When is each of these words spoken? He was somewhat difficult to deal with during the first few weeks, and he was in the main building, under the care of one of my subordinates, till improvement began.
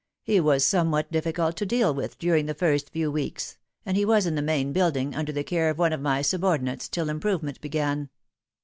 He 0.23 0.39
was 0.39 0.65
somewhat 0.65 1.11
difficult 1.11 1.55
to 1.57 1.65
deal 1.67 1.93
with 1.93 2.17
during 2.17 2.47
the 2.47 2.55
first 2.55 2.89
few 2.89 3.11
weeks, 3.11 3.59
and 3.85 3.95
he 3.95 4.03
was 4.03 4.25
in 4.25 4.33
the 4.33 4.41
main 4.41 4.73
building, 4.73 5.13
under 5.13 5.31
the 5.31 5.43
care 5.43 5.69
of 5.69 5.77
one 5.77 5.93
of 5.93 6.01
my 6.01 6.23
subordinates, 6.23 6.89
till 6.89 7.07
improvement 7.07 7.61
began. 7.61 8.09